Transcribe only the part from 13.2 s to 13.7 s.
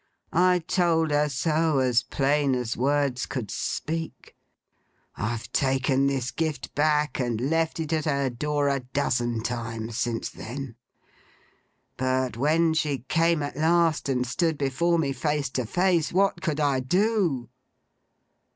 at